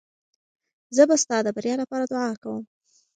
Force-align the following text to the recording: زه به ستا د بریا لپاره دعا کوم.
زه 0.95 1.03
به 1.09 1.15
ستا 1.23 1.37
د 1.43 1.47
بریا 1.55 1.75
لپاره 1.81 2.05
دعا 2.11 2.31
کوم. 2.43 2.63